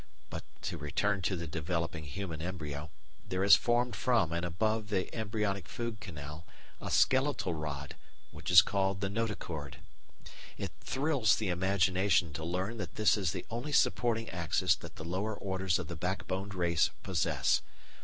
But 0.31 0.43
to 0.63 0.79
return 0.79 1.21
to 1.21 1.35
the 1.35 1.45
developing 1.45 2.05
human 2.05 2.41
embryo, 2.41 2.89
there 3.23 3.43
is 3.43 3.55
formed 3.55 3.95
from 3.95 4.33
and 4.33 4.43
above 4.43 4.89
the 4.89 5.13
embryonic 5.13 5.67
food 5.67 5.99
canal 5.99 6.43
a 6.79 6.89
skeletal 6.89 7.53
rod, 7.53 7.95
which 8.31 8.49
is 8.49 8.63
called 8.63 9.01
the 9.01 9.09
notochord. 9.11 9.75
It 10.57 10.71
thrills 10.81 11.35
the 11.35 11.49
imagination 11.49 12.33
to 12.33 12.43
learn 12.43 12.77
that 12.79 12.95
this 12.95 13.15
is 13.15 13.31
the 13.31 13.45
only 13.51 13.73
supporting 13.73 14.27
axis 14.31 14.73
that 14.77 14.95
the 14.95 15.05
lower 15.05 15.35
orders 15.35 15.77
of 15.77 15.87
the 15.87 15.95
backboned 15.95 16.55
race 16.55 16.89
possess. 17.03 17.61